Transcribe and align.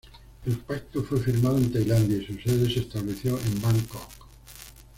El 0.47 0.57
pacto 0.57 1.03
fue 1.03 1.19
firmado 1.19 1.59
en 1.59 1.71
Tailandia, 1.71 2.17
y 2.17 2.25
su 2.25 2.33
sede 2.39 2.73
se 2.73 2.79
estableció 2.79 3.37
en 3.39 3.61
Bangkok. 3.61 4.09